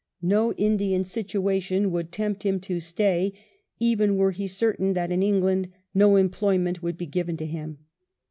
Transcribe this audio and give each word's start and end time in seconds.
No 0.23 0.53
Indian 0.53 1.03
situation 1.03 1.91
would 1.91 2.11
tempt 2.11 2.41
him 2.41 2.59
to 2.61 2.79
stay, 2.79 3.33
even 3.79 4.17
were 4.17 4.31
he 4.31 4.47
certain 4.47 4.93
that 4.93 5.11
in 5.11 5.21
England 5.21 5.71
no 5.93 6.15
employment 6.15 6.81
would 6.81 6.97
be 6.97 7.05
given 7.05 7.37
to 7.37 7.45
him. 7.45 7.77